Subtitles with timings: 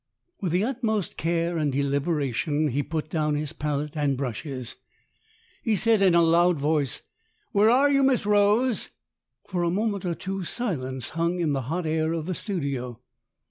[0.39, 4.77] With the utmost care and deliberation he put down his palette and brushes.
[5.61, 7.01] He said in a loud voice,
[7.51, 8.89] "Where are you, Miss Rose?"
[9.47, 12.99] For a moment or two silence hung in the hot air of the studio.